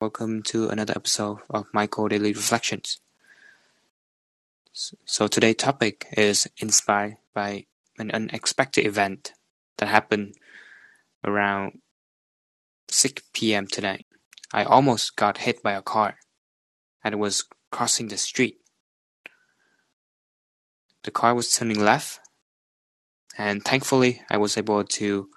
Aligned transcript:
Welcome 0.00 0.42
to 0.44 0.70
another 0.70 0.94
episode 0.96 1.40
of 1.50 1.66
Michael 1.74 2.08
Daily 2.08 2.32
Reflections. 2.32 3.02
So 4.72 5.26
today's 5.26 5.56
topic 5.56 6.06
is 6.16 6.48
inspired 6.56 7.18
by 7.34 7.66
an 7.98 8.10
unexpected 8.10 8.86
event 8.86 9.34
that 9.76 9.88
happened 9.88 10.36
around 11.22 11.82
6 12.88 13.24
p.m. 13.34 13.66
tonight. 13.66 14.06
I 14.54 14.64
almost 14.64 15.16
got 15.16 15.36
hit 15.36 15.62
by 15.62 15.72
a 15.72 15.82
car 15.82 16.16
and 17.04 17.20
was 17.20 17.44
crossing 17.70 18.08
the 18.08 18.16
street. 18.16 18.56
The 21.02 21.10
car 21.10 21.34
was 21.34 21.52
turning 21.52 21.78
left 21.78 22.20
and 23.36 23.62
thankfully 23.62 24.22
I 24.30 24.38
was 24.38 24.56
able 24.56 24.82
to 24.82 25.28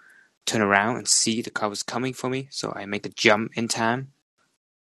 turn 0.45 0.61
around 0.61 0.95
and 0.95 1.07
see 1.09 1.41
the 1.41 1.52
car 1.52 1.68
was 1.68 1.84
coming 1.84 2.14
for 2.14 2.30
me, 2.30 2.48
so 2.50 2.71
I 2.73 2.86
make 2.86 3.04
the 3.04 3.09
jump 3.09 3.52
in 3.57 3.68
time. 3.68 4.14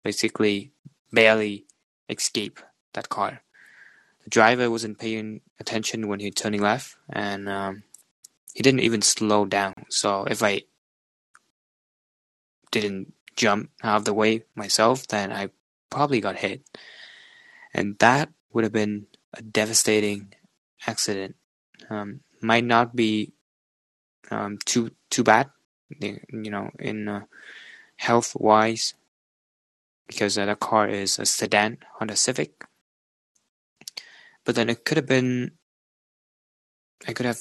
Basically, 0.03 0.73
barely 1.12 1.67
escape 2.09 2.61
that 2.95 3.09
car. 3.09 3.43
The 4.25 4.31
driver 4.31 4.71
wasn't 4.71 4.99
paying 4.99 5.41
attention 5.61 6.09
when 6.09 6.21
he 6.21 6.31
turning 6.31 6.61
left, 6.61 6.96
and 7.09 7.49
um, 7.49 7.82
he 8.55 8.63
didn't 8.63 8.81
even 8.81 9.03
slow 9.03 9.45
down. 9.45 9.75
So 9.89 10.25
if 10.25 10.43
I 10.43 10.63
didn't 12.71 13.14
jump 13.36 13.71
out 13.82 13.99
of 13.99 14.05
the 14.05 14.14
way 14.14 14.45
myself, 14.55 15.07
then 15.08 15.32
I 15.32 15.50
probably 15.91 16.21
got 16.21 16.36
hit, 16.36 16.63
and 17.72 17.99
that 17.99 18.29
would 18.53 18.64
have 18.64 18.72
been 18.72 19.07
a 19.35 19.43
devastating 19.43 20.33
accident. 20.86 21.36
Um, 21.91 22.21
might 22.41 22.64
not 22.64 22.94
be 22.94 23.33
um, 24.30 24.58
too 24.64 24.91
too 25.11 25.25
bad, 25.25 25.50
you 26.00 26.21
know, 26.50 26.71
in 26.79 27.08
uh, 27.08 27.25
health 27.96 28.36
wise, 28.39 28.94
because 30.08 30.35
the 30.35 30.57
car 30.57 30.89
is 30.89 31.18
a 31.21 31.26
sedan 31.26 31.79
Honda 31.94 32.16
Civic. 32.16 32.64
But 34.44 34.56
then 34.56 34.69
it 34.69 34.84
could 34.84 34.96
have 34.96 35.06
been, 35.06 35.52
I 37.06 37.12
could 37.12 37.27
have, 37.27 37.38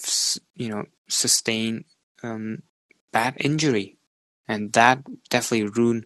you 0.55 0.69
know, 0.69 0.85
sustained 1.07 1.85
um, 2.21 2.61
bad 3.11 3.35
injury, 3.39 3.97
and 4.47 4.73
that 4.73 5.01
definitely 5.29 5.69
ruined 5.69 6.05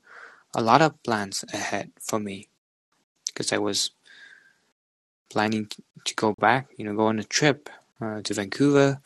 a 0.53 0.61
lot 0.61 0.81
of 0.81 1.01
plans 1.03 1.43
ahead 1.51 1.91
for 1.99 2.19
me, 2.19 2.47
because 3.25 3.51
I 3.51 3.57
was 3.57 3.91
planning 5.29 5.69
to 6.05 6.15
go 6.15 6.33
back, 6.33 6.67
you 6.77 6.85
know, 6.85 6.93
go 6.93 7.07
on 7.07 7.17
a 7.17 7.23
trip 7.23 7.69
uh, 7.99 8.21
to 8.21 8.33
Vancouver, 8.33 9.01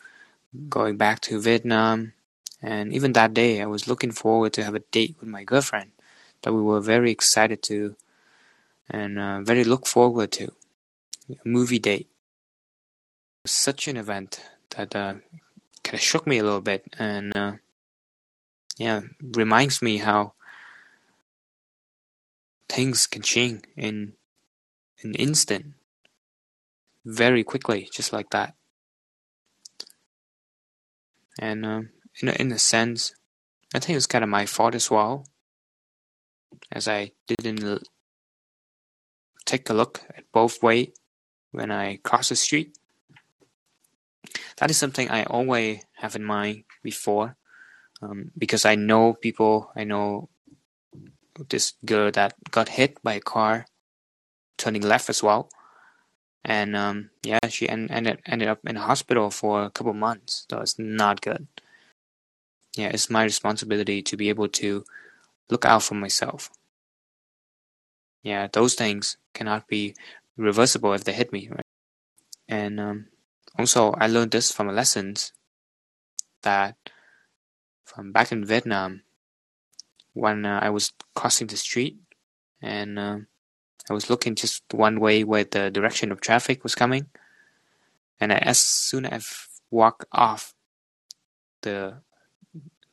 going 0.68 0.96
back 0.96 1.20
to 1.20 1.40
Vietnam, 1.40 2.12
and 2.60 2.92
even 2.92 3.12
that 3.12 3.32
day, 3.32 3.62
I 3.62 3.66
was 3.66 3.88
looking 3.88 4.12
forward 4.12 4.52
to 4.54 4.64
have 4.64 4.74
a 4.74 4.80
date 4.80 5.16
with 5.18 5.28
my 5.28 5.44
girlfriend 5.44 5.92
that 6.42 6.52
we 6.52 6.62
were 6.62 6.80
very 6.80 7.10
excited 7.10 7.62
to 7.64 7.96
and 8.88 9.18
uh, 9.18 9.40
very 9.42 9.64
look 9.64 9.86
forward 9.86 10.32
to. 10.32 10.52
Movie 11.44 11.78
date. 11.78 12.08
Such 13.44 13.88
an 13.88 13.96
event 13.96 14.40
that 14.76 14.94
uh, 14.94 15.14
kind 15.82 15.94
of 15.94 16.00
shook 16.00 16.26
me 16.26 16.38
a 16.38 16.44
little 16.44 16.60
bit 16.60 16.84
and 16.98 17.36
uh, 17.36 17.52
yeah, 18.76 19.02
reminds 19.20 19.82
me 19.82 19.98
how 19.98 20.34
things 22.68 23.06
can 23.06 23.22
change 23.22 23.62
in 23.76 24.12
an 25.02 25.14
instant 25.14 25.74
very 27.04 27.44
quickly, 27.44 27.88
just 27.92 28.12
like 28.12 28.30
that. 28.30 28.54
And 31.38 31.64
um, 31.64 31.90
in 32.20 32.28
a, 32.28 32.32
in 32.32 32.52
a 32.52 32.58
sense, 32.58 33.14
I 33.74 33.78
think 33.78 33.96
it's 33.96 34.06
kind 34.06 34.24
of 34.24 34.30
my 34.30 34.46
fault 34.46 34.74
as 34.74 34.90
well, 34.90 35.26
as 36.72 36.88
I 36.88 37.12
didn't 37.26 37.88
take 39.44 39.70
a 39.70 39.74
look 39.74 40.02
at 40.16 40.30
both 40.32 40.62
way 40.62 40.92
when 41.52 41.70
I 41.70 41.96
cross 42.02 42.28
the 42.28 42.36
street. 42.36 42.76
That 44.58 44.70
is 44.70 44.76
something 44.76 45.10
I 45.10 45.24
always 45.24 45.84
have 45.96 46.16
in 46.16 46.24
mind 46.24 46.64
before, 46.82 47.36
um, 48.02 48.32
because 48.36 48.64
I 48.64 48.74
know 48.74 49.14
people. 49.14 49.70
I 49.76 49.84
know 49.84 50.28
this 51.48 51.74
girl 51.84 52.10
that 52.12 52.34
got 52.50 52.70
hit 52.70 53.02
by 53.02 53.14
a 53.14 53.20
car 53.20 53.66
turning 54.56 54.82
left 54.82 55.08
as 55.10 55.22
well, 55.22 55.48
and 56.44 56.74
um, 56.74 57.10
yeah, 57.22 57.46
she 57.48 57.68
ended 57.68 58.20
ended 58.26 58.48
up 58.48 58.60
in 58.66 58.76
a 58.76 58.82
hospital 58.82 59.30
for 59.30 59.64
a 59.64 59.70
couple 59.70 59.92
months. 59.92 60.46
So 60.50 60.60
it's 60.60 60.78
not 60.78 61.20
good 61.20 61.46
yeah, 62.76 62.88
it's 62.88 63.10
my 63.10 63.24
responsibility 63.24 64.02
to 64.02 64.16
be 64.16 64.28
able 64.28 64.48
to 64.48 64.84
look 65.50 65.64
out 65.64 65.82
for 65.82 65.94
myself. 65.94 66.50
Yeah, 68.22 68.48
those 68.52 68.74
things 68.74 69.16
cannot 69.34 69.68
be 69.68 69.94
reversible 70.36 70.92
if 70.92 71.04
they 71.04 71.12
hit 71.12 71.32
me, 71.32 71.48
right? 71.48 71.62
And 72.48 72.80
um, 72.80 73.06
also, 73.58 73.92
I 73.92 74.06
learned 74.06 74.32
this 74.32 74.50
from 74.50 74.68
lessons 74.68 75.32
that 76.42 76.76
from 77.84 78.12
back 78.12 78.32
in 78.32 78.44
Vietnam 78.44 79.02
when 80.12 80.44
uh, 80.44 80.60
I 80.62 80.70
was 80.70 80.92
crossing 81.14 81.46
the 81.46 81.56
street 81.56 81.98
and 82.60 82.98
uh, 82.98 83.18
I 83.88 83.92
was 83.92 84.10
looking 84.10 84.34
just 84.34 84.62
one 84.72 84.98
way 84.98 85.24
where 85.24 85.44
the 85.44 85.70
direction 85.70 86.10
of 86.10 86.20
traffic 86.20 86.62
was 86.62 86.74
coming. 86.74 87.06
And 88.18 88.32
as 88.32 88.58
soon 88.58 89.04
as 89.04 89.22
I 89.22 89.46
walked 89.70 90.06
off 90.12 90.54
the 91.62 92.02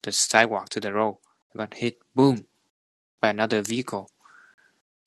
the 0.04 0.12
sidewalk 0.12 0.70
to 0.70 0.80
the 0.80 0.94
road. 0.94 1.18
I 1.54 1.58
got 1.58 1.76
hit, 1.76 2.00
boom, 2.16 2.46
by 3.22 3.30
another 3.30 3.62
vehicle. 3.62 4.10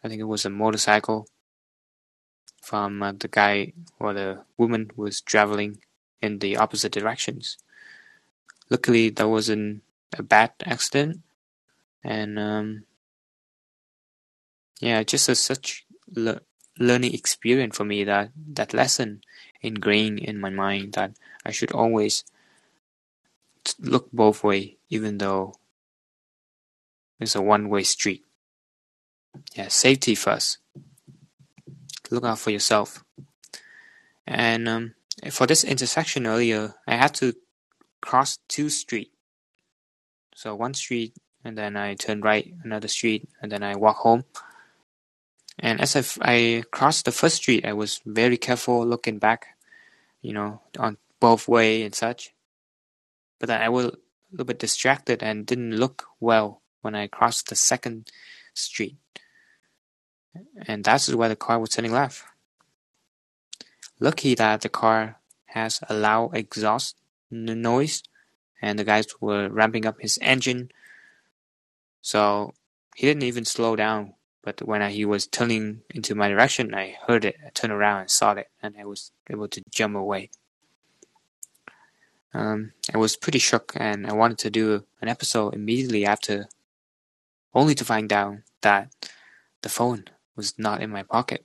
I 0.03 0.09
think 0.09 0.21
it 0.21 0.25
was 0.25 0.45
a 0.45 0.51
motorcycle 0.51 1.27
from 2.63 3.03
uh, 3.03 3.13
the 3.13 3.29
guy 3.29 3.73
or 3.99 4.13
the 4.13 4.45
woman 4.57 4.91
who 4.95 5.03
was 5.03 5.21
traveling 5.21 5.79
in 6.21 6.39
the 6.39 6.57
opposite 6.57 6.93
directions. 6.93 7.59
Luckily, 8.71 9.11
that 9.11 9.29
wasn't 9.29 9.83
a 10.17 10.23
bad 10.23 10.53
accident, 10.65 11.23
and 12.03 12.39
um, 12.39 12.85
yeah, 14.81 15.03
just 15.03 15.29
a 15.29 15.35
such 15.35 15.87
le- 16.09 16.41
learning 16.79 17.15
experience 17.15 17.77
for 17.77 17.85
me 17.85 18.05
that 18.05 18.31
that 18.55 18.75
lesson 18.75 19.23
ingrained 19.63 20.19
in 20.19 20.41
my 20.41 20.51
mind 20.51 20.93
that 20.95 21.13
I 21.45 21.51
should 21.51 21.73
always 21.73 22.25
look 23.81 24.11
both 24.13 24.45
way, 24.45 24.77
even 24.91 25.19
though 25.19 25.55
it's 27.21 27.35
a 27.35 27.43
one-way 27.43 27.83
street. 27.83 28.23
Yeah, 29.55 29.69
safety 29.69 30.15
first. 30.15 30.59
Look 32.11 32.25
out 32.25 32.39
for 32.39 32.51
yourself. 32.51 33.05
And 34.27 34.69
um, 34.69 34.95
for 35.31 35.47
this 35.47 35.65
intersection 35.65 36.27
earlier, 36.27 36.75
I 36.87 36.97
had 36.97 37.15
to 37.15 37.35
cross 38.01 38.39
two 38.49 38.69
street. 38.69 39.11
So 40.35 40.55
one 40.55 40.75
street, 40.75 41.15
and 41.45 41.57
then 41.57 41.77
I 41.77 41.95
turn 41.95 42.21
right, 42.21 42.53
another 42.65 42.89
street, 42.89 43.29
and 43.41 43.51
then 43.51 43.63
I 43.63 43.77
walk 43.77 43.97
home. 43.97 44.25
And 45.59 45.81
as 45.81 45.97
I, 45.97 46.05
I 46.21 46.63
crossed 46.71 47.07
the 47.07 47.13
first 47.13 47.37
street, 47.37 47.65
I 47.65 47.73
was 47.73 48.01
very 48.05 48.37
careful 48.37 48.87
looking 48.87 49.19
back, 49.19 49.47
you 50.21 50.33
know, 50.33 50.61
on 50.79 50.99
both 51.19 51.49
way 51.49 51.83
and 51.83 51.95
such 51.95 52.35
but 53.39 53.49
then 53.49 53.61
I 53.61 53.69
was 53.69 53.87
a 53.87 53.93
little 54.31 54.47
bit 54.47 54.59
distracted 54.59 55.23
and 55.23 55.47
didn't 55.47 55.77
look 55.77 56.07
well 56.21 56.63
when 56.87 56.95
I 56.95 57.09
crossed 57.09 57.49
the 57.49 57.57
second 57.57 58.13
street. 58.55 58.97
And 60.67 60.85
that's 60.85 61.13
where 61.13 61.29
the 61.29 61.35
car 61.35 61.59
was 61.59 61.71
turning 61.71 61.93
left. 61.93 62.23
Lucky 63.99 64.37
that 64.37 64.61
the 64.61 64.69
car 64.69 65.19
has 65.47 65.81
a 65.89 65.95
loud 65.95 66.31
exhaust 66.37 66.95
noise 67.31 68.03
and 68.63 68.79
the 68.79 68.85
guys 68.85 69.07
were 69.21 69.49
ramping 69.49 69.85
up 69.85 70.01
his 70.01 70.17
engine. 70.23 70.71
So 72.03 72.55
he 72.95 73.07
didn't 73.07 73.25
even 73.25 73.45
slow 73.45 73.75
down. 73.75 74.15
But 74.43 74.63
when 74.63 74.89
he 74.89 75.05
was 75.05 75.27
turning 75.27 75.83
into 75.91 76.15
my 76.15 76.29
direction, 76.29 76.73
I 76.73 76.97
heard 77.09 77.25
it. 77.25 77.37
I 77.45 77.51
turned 77.51 77.73
around 77.73 78.03
and 78.03 78.11
saw 78.11 78.31
it, 78.35 78.49
and 78.63 78.77
I 78.79 78.85
was 78.85 79.11
able 79.29 79.49
to 79.49 79.61
jump 79.73 79.97
away. 79.97 80.31
Um, 82.33 82.73
I 82.95 82.99
was 82.99 83.17
pretty 83.17 83.39
shook 83.39 83.73
and 83.77 84.07
I 84.07 84.13
wanted 84.13 84.39
to 84.39 84.51
do 84.51 84.85
an 85.01 85.09
episode 85.09 85.55
immediately 85.55 86.05
after, 86.05 86.49
only 87.57 87.75
to 87.75 87.85
find 87.85 88.13
out 88.13 88.37
that 88.61 88.93
the 89.63 89.69
phone 89.69 90.05
was 90.37 90.59
not 90.59 90.83
in 90.83 90.91
my 90.91 91.03
pocket. 91.03 91.45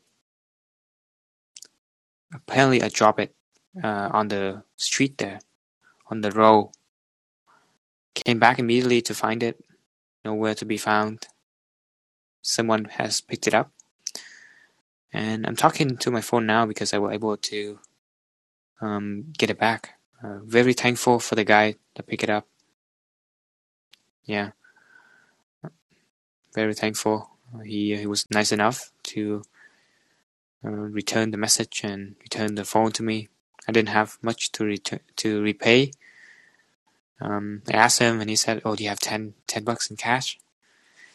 Apparently, 2.34 2.82
I 2.84 2.90
dropped 2.90 3.20
it 3.20 3.36
uh, 3.84 4.10
on 4.12 4.28
the 4.28 4.64
street 4.76 5.18
there, 5.18 5.40
on 6.08 6.22
the 6.22 6.32
road. 6.32 6.72
Came 8.14 8.40
back 8.40 8.60
immediately 8.60 9.02
to 9.02 9.14
find 9.14 9.42
it, 9.42 9.64
nowhere 10.26 10.56
to 10.56 10.66
be 10.66 10.78
found. 10.78 11.28
Someone 12.42 12.86
has 12.86 13.22
picked 13.22 13.48
it 13.48 13.54
up. 13.54 13.72
And 15.14 15.46
I'm 15.46 15.56
talking 15.56 15.98
to 15.98 16.12
my 16.12 16.22
phone 16.22 16.46
now 16.46 16.66
because 16.66 16.94
I 16.94 16.98
was 16.98 17.14
able 17.14 17.38
to 17.38 17.80
um, 18.82 19.34
get 19.38 19.50
it 19.50 19.60
back. 19.60 19.96
Uh, 20.24 20.40
very 20.44 20.74
thankful 20.74 21.20
for 21.20 21.36
the 21.36 21.44
guy 21.44 21.76
that 21.96 22.08
picked 22.08 22.24
it 22.24 22.30
up. 22.30 22.48
Yeah, 24.24 24.52
very 26.54 26.74
thankful. 26.74 27.30
he 27.66 27.96
he 27.96 28.08
was 28.08 28.28
nice 28.32 28.52
enough 28.52 28.92
to 29.04 29.44
uh, 30.66 30.70
return 30.70 31.32
the 31.32 31.38
message 31.38 31.82
and 31.84 32.16
return 32.22 32.56
the 32.56 32.66
phone 32.66 32.92
to 32.94 33.04
me. 33.04 33.30
I 33.68 33.72
didn't 33.72 33.90
have 33.90 34.18
much 34.22 34.52
to 34.54 34.66
return 34.66 35.02
to 35.18 35.42
repay. 35.42 35.92
Um, 37.20 37.62
I 37.72 37.74
asked 37.78 38.00
him, 38.00 38.20
and 38.20 38.30
he 38.30 38.36
said, 38.36 38.62
"Oh, 38.66 38.76
do 38.76 38.84
you 38.84 38.90
have 38.90 39.00
10, 39.00 39.36
10 39.48 39.64
bucks 39.64 39.90
in 39.90 39.98
cash?" 39.98 40.40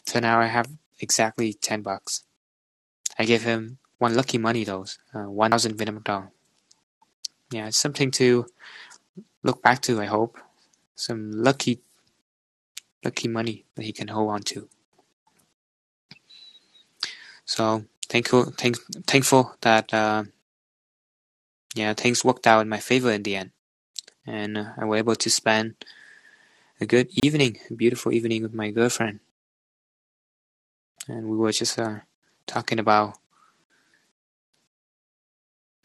So 0.07 0.21
now 0.21 0.39
I 0.41 0.47
have 0.47 0.69
exactly 1.01 1.53
ten 1.53 1.83
bucks. 1.83 2.23
I 3.19 3.25
gave 3.25 3.43
him 3.43 3.79
one 3.99 4.15
lucky 4.15 4.39
money, 4.39 4.65
those 4.65 4.99
uh, 5.15 5.29
one 5.31 5.51
thousand 5.51 5.77
Vietnam 5.77 6.03
dong. 6.05 6.31
Yeah, 7.51 7.67
it's 7.67 7.79
something 7.79 8.11
to 8.13 8.47
look 9.43 9.63
back 9.63 9.83
to. 9.83 10.01
I 10.01 10.07
hope 10.07 10.39
some 10.95 11.33
lucky, 11.33 11.81
lucky 13.05 13.29
money 13.29 13.65
that 13.75 13.85
he 13.85 13.93
can 13.93 14.09
hold 14.09 14.31
on 14.31 14.43
to. 14.43 14.69
So 17.47 17.85
thankful, 18.09 18.53
thank, 18.59 18.77
thankful 19.07 19.55
that 19.61 19.95
uh, 19.95 20.25
yeah 21.77 21.95
things 21.95 22.25
worked 22.25 22.47
out 22.47 22.61
in 22.61 22.69
my 22.69 22.81
favor 22.81 23.13
in 23.13 23.23
the 23.23 23.37
end, 23.37 23.51
and 24.27 24.59
uh, 24.59 24.65
I 24.77 24.85
was 24.85 24.99
able 24.99 25.15
to 25.15 25.31
spend 25.31 25.77
a 26.81 26.87
good 26.87 27.09
evening, 27.23 27.59
a 27.71 27.75
beautiful 27.75 28.13
evening 28.13 28.43
with 28.43 28.53
my 28.53 28.71
girlfriend, 28.73 29.21
and 31.07 31.29
we 31.29 31.37
were 31.37 31.53
just 31.53 31.79
uh, 31.79 32.01
talking 32.49 32.81
about 32.81 33.17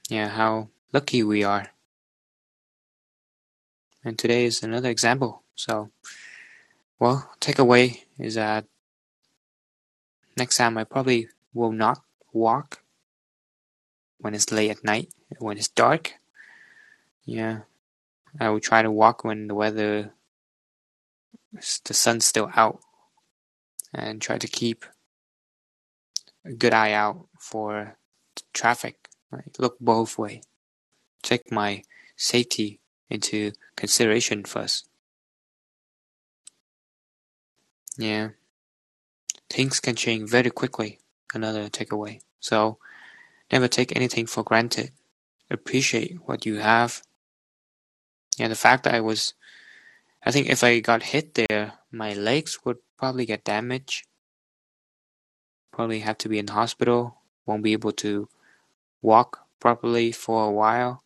yeah 0.10 0.30
how 0.30 0.70
lucky 0.92 1.22
we 1.22 1.44
are. 1.44 1.70
And 4.04 4.18
today 4.18 4.46
is 4.46 4.64
another 4.64 4.90
example. 4.90 5.44
So, 5.54 5.92
well, 6.98 7.30
takeaway 7.40 8.02
is 8.18 8.34
that 8.34 8.66
next 10.36 10.58
time 10.58 10.76
I 10.80 10.86
probably 10.86 11.30
will 11.54 11.72
not 11.72 12.02
walk 12.34 12.84
when 14.18 14.34
it's 14.36 14.52
late 14.52 14.72
at 14.72 14.84
night, 14.84 15.10
when 15.40 15.58
it's 15.58 15.68
dark. 15.68 16.14
Yeah, 17.26 17.62
I 18.40 18.50
will 18.50 18.60
try 18.60 18.82
to 18.82 18.92
walk 18.92 19.24
when 19.24 19.48
the 19.48 19.56
weather, 19.56 20.14
the 21.54 21.94
sun's 21.94 22.26
still 22.26 22.50
out, 22.56 22.80
and 23.94 24.22
try 24.22 24.38
to 24.38 24.48
keep 24.48 24.86
a 26.46 26.54
good 26.54 26.74
eye 26.74 26.94
out 26.94 27.28
for 27.40 27.98
traffic. 28.54 29.08
Right? 29.32 29.56
Look 29.60 29.80
both 29.80 30.18
way. 30.18 30.42
Take 31.24 31.52
my 31.52 31.84
safety 32.16 32.80
into 33.10 33.52
consideration 33.76 34.44
first. 34.44 34.88
Yeah, 37.98 38.30
things 39.50 39.80
can 39.80 39.96
change 39.96 40.30
very 40.30 40.50
quickly 40.50 41.01
another 41.34 41.70
takeaway. 41.70 42.22
So 42.40 42.78
never 43.52 43.68
take 43.68 43.96
anything 43.96 44.26
for 44.26 44.44
granted. 44.44 44.92
Appreciate 45.50 46.18
what 46.26 46.46
you 46.46 46.58
have. 46.58 47.02
Yeah, 48.38 48.48
the 48.48 48.56
fact 48.56 48.84
that 48.84 48.96
I 48.96 49.02
was, 49.02 49.34
I 50.26 50.32
think 50.32 50.50
if 50.50 50.64
I 50.64 50.80
got 50.80 51.04
hit 51.04 51.36
there, 51.36 51.74
my 51.92 52.14
legs 52.14 52.60
would 52.64 52.78
probably 52.98 53.26
get 53.26 53.44
damaged. 53.44 54.08
Probably 55.72 56.00
have 56.00 56.18
to 56.20 56.30
be 56.30 56.40
in 56.40 56.48
hospital. 56.48 57.18
Won't 57.46 57.64
be 57.64 57.74
able 57.74 57.92
to 57.94 58.30
walk 59.02 59.46
properly 59.60 60.12
for 60.12 60.46
a 60.46 60.52
while. 60.52 61.04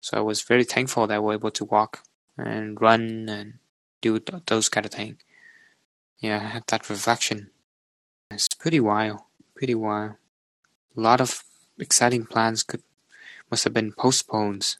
So 0.00 0.16
I 0.16 0.20
was 0.20 0.42
very 0.42 0.64
thankful 0.64 1.06
that 1.06 1.14
I 1.14 1.18
was 1.18 1.34
able 1.34 1.50
to 1.50 1.64
walk 1.64 2.02
and 2.36 2.80
run 2.80 3.28
and 3.28 3.54
do 4.00 4.18
those 4.46 4.68
kind 4.68 4.86
of 4.86 4.92
things. 4.92 5.18
Yeah, 6.18 6.36
I 6.36 6.48
had 6.48 6.64
that 6.68 6.88
reflection. 6.88 7.50
It's 8.30 8.48
pretty 8.48 8.78
wild, 8.78 9.20
pretty 9.54 9.74
wild. 9.74 10.12
A 10.96 11.00
lot 11.00 11.20
of 11.20 11.44
exciting 11.78 12.26
plans 12.26 12.62
could 12.62 12.82
must 13.50 13.64
have 13.64 13.72
been 13.72 13.92
postponed 13.92 14.76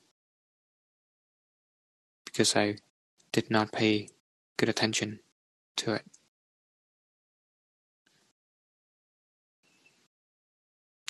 because 2.27 2.55
I 2.55 2.77
did 3.33 3.50
not 3.50 3.73
pay 3.73 4.11
good 4.59 4.69
attention 4.69 5.21
to 5.77 5.95
it. 5.95 6.05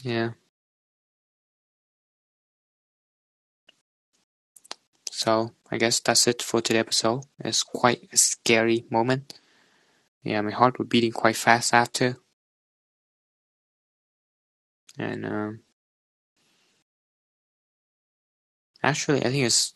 Yeah. 0.04 0.30
So 5.10 5.52
I 5.72 5.78
guess 5.78 5.98
that's 5.98 6.28
it 6.28 6.40
for 6.40 6.60
today's 6.60 6.80
episode. 6.80 7.24
It's 7.40 7.64
quite 7.64 8.08
a 8.12 8.16
scary 8.16 8.84
moment. 8.90 9.40
Yeah, 10.22 10.40
my 10.42 10.52
heart 10.52 10.78
was 10.78 10.86
beating 10.86 11.12
quite 11.12 11.36
fast 11.36 11.74
after 11.74 12.18
and 14.98 15.24
um, 15.24 15.60
actually, 18.82 19.20
I 19.20 19.30
think 19.30 19.44
it's 19.44 19.74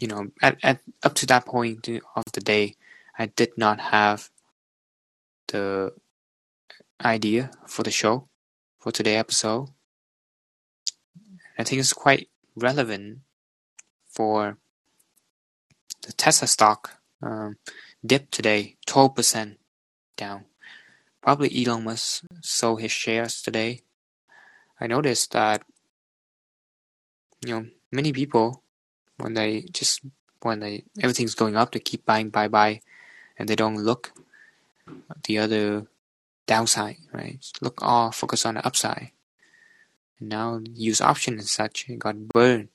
you 0.00 0.08
know 0.08 0.28
at, 0.42 0.56
at 0.62 0.80
up 1.02 1.14
to 1.16 1.26
that 1.26 1.44
point 1.46 1.88
of 1.88 2.24
the 2.32 2.40
day, 2.40 2.76
I 3.18 3.26
did 3.26 3.50
not 3.56 3.80
have 3.80 4.30
the 5.48 5.92
idea 7.04 7.50
for 7.66 7.82
the 7.82 7.90
show 7.90 8.28
for 8.78 8.90
today 8.90 9.16
episode. 9.16 9.68
I 11.58 11.64
think 11.64 11.80
it's 11.80 11.92
quite 11.92 12.28
relevant 12.54 13.20
for 14.08 14.58
the 16.02 16.12
Tesla 16.12 16.48
stock 16.48 16.98
um, 17.22 17.56
dip 18.04 18.30
today, 18.30 18.76
twelve 18.86 19.14
percent 19.14 19.58
down. 20.16 20.44
Probably 21.20 21.50
Elon 21.64 21.84
Musk 21.84 22.24
sold 22.40 22.80
his 22.80 22.92
shares 22.92 23.42
today 23.42 23.82
I 24.80 24.86
noticed 24.86 25.32
that 25.32 25.62
you 27.44 27.54
know 27.54 27.66
many 27.90 28.12
people 28.12 28.62
when 29.18 29.34
they 29.34 29.62
just 29.72 30.00
when 30.42 30.60
they 30.60 30.84
everything's 31.00 31.34
going 31.34 31.56
up 31.56 31.72
they 31.72 31.80
keep 31.80 32.04
buying 32.04 32.30
buy 32.30 32.48
buy 32.48 32.80
and 33.38 33.48
they 33.48 33.56
don't 33.56 33.76
look 33.76 34.12
the 35.24 35.38
other 35.38 35.86
downside 36.46 36.96
right? 37.12 37.44
Look 37.60 37.82
all 37.82 38.12
focus 38.12 38.46
on 38.46 38.54
the 38.54 38.66
upside. 38.66 39.10
And 40.18 40.28
now 40.28 40.60
use 40.72 41.00
option 41.00 41.34
and 41.34 41.44
such 41.44 41.88
it 41.88 41.98
got 41.98 42.28
burned. 42.28 42.68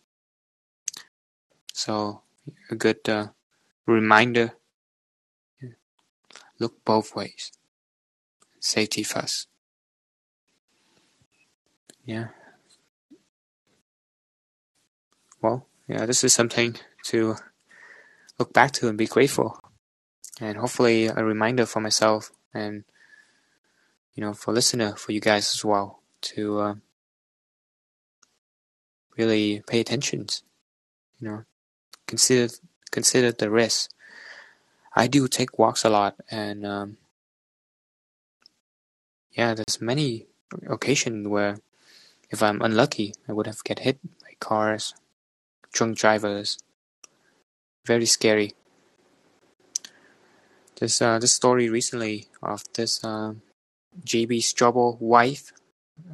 So 1.74 2.22
a 2.70 2.76
good 2.76 3.08
uh, 3.08 3.28
reminder 3.86 4.54
look 6.60 6.84
both 6.86 7.16
ways. 7.16 7.52
Safety 8.60 9.04
first 9.04 9.48
yeah. 12.06 12.28
Well, 15.42 15.68
yeah, 15.88 16.06
this 16.06 16.24
is 16.24 16.34
something 16.34 16.76
to 17.06 17.36
look 18.38 18.54
back 18.54 18.72
to 18.74 18.88
and 18.88 18.98
be 18.98 19.08
grateful. 19.08 19.60
And 20.40 20.58
hopefully 20.58 21.08
a 21.08 21.24
reminder 21.24 21.66
for 21.66 21.80
myself 21.80 22.32
and 22.54 22.84
you 24.14 24.22
know, 24.22 24.34
for 24.34 24.54
listener, 24.54 24.94
for 24.96 25.12
you 25.12 25.22
guys 25.22 25.54
as 25.56 25.64
well, 25.64 26.00
to 26.22 26.60
uh, 26.60 26.76
really 29.18 29.64
pay 29.68 29.80
attention. 29.80 30.28
You 31.20 31.28
know, 31.30 31.44
consider 32.08 32.54
consider 32.92 33.32
the 33.32 33.50
risk. 33.50 33.92
I 34.96 35.08
do 35.08 35.28
take 35.28 35.58
walks 35.58 35.86
a 35.86 35.90
lot, 35.90 36.16
and 36.30 36.66
um, 36.66 36.98
yeah, 39.32 39.54
there's 39.54 39.80
many 39.80 40.28
occasions 40.70 41.28
where 41.28 41.58
if 42.32 42.42
I'm 42.42 42.62
unlucky, 42.62 43.14
I 43.28 43.34
would 43.34 43.46
have 43.46 43.64
get 43.64 43.80
hit 43.80 44.00
by 44.22 44.34
cars, 44.40 44.96
drunk 45.74 45.98
drivers. 45.98 46.58
Very 47.86 48.06
scary. 48.06 48.54
This 50.80 51.02
uh, 51.02 51.20
this 51.20 51.34
story 51.34 51.70
recently 51.70 52.30
of 52.42 52.64
this 52.74 53.04
uh, 53.04 53.34
JB 54.04 54.40
Straubel 54.40 55.00
wife. 55.00 55.52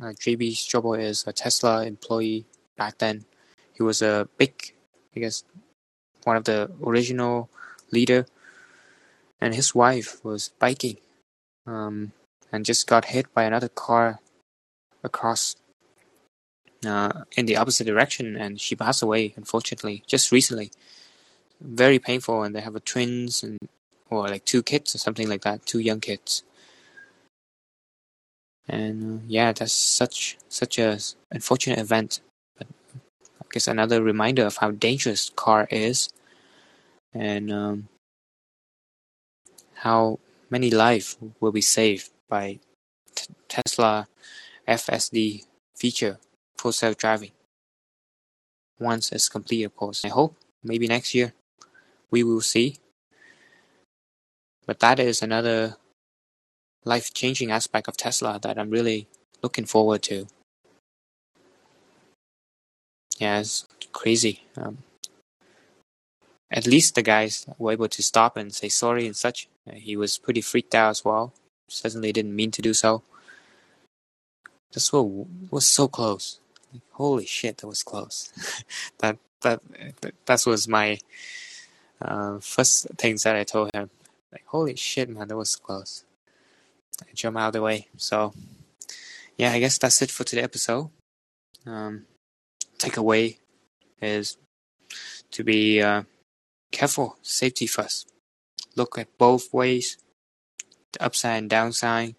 Uh, 0.02 0.08
JB 0.08 0.52
Straubel 0.54 1.00
is 1.00 1.24
a 1.28 1.34
Tesla 1.34 1.86
employee 1.86 2.46
back 2.76 2.98
then. 2.98 3.26
He 3.74 3.84
was 3.84 4.02
a 4.02 4.28
big, 4.38 4.74
I 5.16 5.20
guess, 5.20 5.44
one 6.24 6.36
of 6.36 6.46
the 6.46 6.72
original 6.84 7.50
leader, 7.92 8.26
and 9.40 9.54
his 9.54 9.76
wife 9.76 10.24
was 10.26 10.50
biking, 10.60 10.98
um, 11.68 12.12
and 12.52 12.66
just 12.66 12.88
got 12.88 13.06
hit 13.06 13.32
by 13.34 13.44
another 13.44 13.70
car 13.70 14.20
across 15.04 15.56
uh, 16.86 17.24
in 17.36 17.46
the 17.46 17.57
opposite 17.57 17.86
direction, 17.86 18.36
and 18.36 18.60
she 18.60 18.75
passed 18.75 19.01
away 19.01 19.34
unfortunately 19.36 20.03
just 20.07 20.31
recently. 20.31 20.72
Very 21.60 22.00
painful, 22.00 22.43
and 22.43 22.55
they 22.55 22.62
have 22.62 22.75
a 22.75 22.79
twins 22.79 23.43
and 23.43 23.57
or 24.10 24.27
like 24.27 24.46
two 24.46 24.63
kids 24.63 24.96
or 24.96 25.00
something 25.00 25.27
like 25.27 25.41
that, 25.41 25.65
two 25.65 25.79
young 25.79 26.00
kids. 26.00 26.43
And 28.67 29.22
uh, 29.22 29.24
yeah, 29.27 29.53
that's 29.53 29.74
such 29.74 30.38
such 30.50 30.77
a 30.77 31.00
unfortunate 31.31 31.79
event, 31.79 32.19
but 32.57 32.67
I 33.41 33.46
guess 33.51 33.67
another 33.67 34.03
reminder 34.03 34.46
of 34.46 34.57
how 34.57 34.72
dangerous 34.72 35.31
car 35.36 35.67
is, 35.72 36.10
and 37.13 37.51
um, 37.51 37.88
how 39.75 40.19
many 40.50 40.69
lives 40.69 41.17
will 41.39 41.51
be 41.51 41.62
saved 41.62 42.12
by 42.29 42.60
t- 43.15 43.34
Tesla 43.48 44.07
FSD 44.67 45.46
feature 45.75 46.17
for 46.58 46.74
self-driving. 46.74 47.32
Once 48.80 49.12
it's 49.12 49.30
complete, 49.30 49.64
of 49.64 49.76
course. 49.76 50.06
I 50.06 50.10
hope 50.10 50.36
maybe 50.64 50.88
next 50.88 51.16
year 51.16 51.34
we 52.12 52.24
will 52.24 52.42
see. 52.42 52.78
But 54.66 54.80
that 54.80 55.00
is 55.00 55.22
another 55.22 55.78
life-changing 56.84 57.52
aspect 57.52 57.88
of 57.88 57.98
Tesla 57.98 58.40
that 58.42 58.58
I'm 58.58 58.70
really 58.70 59.08
looking 59.42 59.66
forward 59.66 60.02
to. 60.04 60.28
Yeah, 63.18 63.40
it's 63.40 63.66
crazy. 63.92 64.44
Um, 64.56 64.80
at 66.52 66.68
least 66.68 66.96
the 66.96 67.02
guys 67.02 67.46
were 67.58 67.72
able 67.72 67.90
to 67.90 68.04
stop 68.04 68.38
and 68.38 68.54
say 68.54 68.70
sorry 68.70 69.06
and 69.06 69.16
such. 69.16 69.50
Uh, 69.68 69.74
he 69.74 69.98
was 69.98 70.18
pretty 70.18 70.42
freaked 70.42 70.76
out 70.76 70.92
as 70.92 71.04
well. 71.04 71.34
Certainly 71.70 72.14
didn't 72.14 72.36
mean 72.36 72.52
to 72.52 72.62
do 72.62 72.74
so. 72.74 73.04
This 74.72 74.92
was 74.94 75.66
so 75.66 75.88
close. 75.88 76.40
Holy 76.92 77.26
shit, 77.26 77.58
that 77.58 77.68
was 77.68 77.84
close. 77.84 78.32
that 79.00 79.18
that 79.42 79.62
that 80.26 80.46
was 80.46 80.68
my 80.68 81.00
uh, 82.02 82.40
first 82.40 82.88
things 82.98 83.24
that 83.24 83.36
I 83.36 83.44
told 83.44 83.72
him. 83.74 83.90
Like, 84.32 84.46
holy 84.46 84.76
shit, 84.76 85.10
man, 85.10 85.28
that 85.28 85.38
was 85.38 85.56
close. 85.56 86.04
I 87.02 87.14
jump 87.14 87.38
out 87.38 87.48
of 87.48 87.54
the 87.54 87.62
way. 87.62 87.88
So, 87.98 88.34
yeah, 89.38 89.52
I 89.52 89.60
guess 89.60 89.78
that's 89.78 90.02
it 90.02 90.12
for 90.12 90.24
today's 90.24 90.44
episode. 90.44 90.90
Um, 91.66 92.06
takeaway 92.78 93.38
is 94.02 94.38
to 95.32 95.44
be 95.44 95.82
uh, 95.82 96.04
careful, 96.72 97.18
safety 97.22 97.68
first. 97.68 98.12
Look 98.76 98.98
at 98.98 99.18
both 99.18 99.54
ways, 99.54 99.98
the 100.94 101.04
upside 101.04 101.38
and 101.38 101.50
downside. 101.50 102.16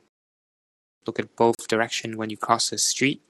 Look 1.07 1.19
at 1.19 1.37
both 1.37 1.69
direction 1.69 2.17
when 2.17 2.31
you 2.31 2.37
cross 2.37 2.71
the 2.71 2.79
street. 2.79 3.23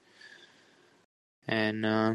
And 1.49 1.85
uh, 1.85 2.13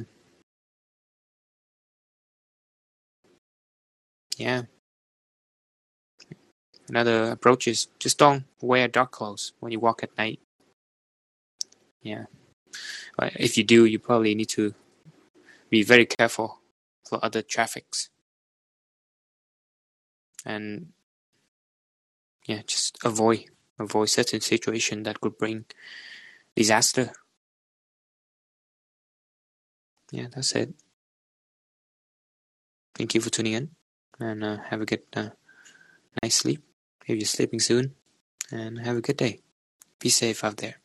yeah, 4.37 4.63
another 6.89 7.31
approach 7.33 7.69
is 7.69 7.89
just 7.99 8.17
don't 8.19 8.45
wear 8.63 8.89
dark 8.89 9.11
clothes 9.11 9.53
when 9.61 9.71
you 9.73 9.81
walk 9.81 10.03
at 10.03 10.17
night. 10.17 10.41
Yeah, 12.03 12.27
but 13.17 13.35
if 13.37 13.59
you 13.59 13.65
do, 13.65 13.85
you 13.87 13.99
probably 13.99 14.35
need 14.35 14.51
to 14.51 14.75
be 15.71 15.83
very 15.83 16.07
careful 16.07 16.61
for 17.09 17.25
other 17.25 17.43
traffics 17.43 18.11
and 20.45 20.93
yeah, 22.47 22.63
just 22.67 22.99
avoid 23.05 23.45
avoid 23.79 24.09
certain 24.09 24.41
situation 24.41 25.03
that 25.03 25.21
could 25.21 25.37
bring 25.39 25.65
disaster. 26.57 27.13
Yeah, 30.15 30.29
that's 30.33 30.53
it. 30.55 30.73
Thank 32.95 33.15
you 33.15 33.21
for 33.21 33.31
tuning 33.31 33.53
in, 33.53 33.71
and 34.21 34.43
uh, 34.45 34.57
have 34.71 34.81
a 34.81 34.87
good 34.87 35.03
uh, 35.15 35.31
sleep 36.29 36.63
if 37.07 37.17
you're 37.19 37.27
sleeping 37.27 37.61
soon, 37.61 37.95
and 38.53 38.79
have 38.81 38.97
a 38.97 39.03
good 39.03 39.17
day. 39.19 39.41
Be 40.01 40.11
safe 40.11 40.45
out 40.45 40.59
there. 40.59 40.77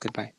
Goodbye. 0.00 0.37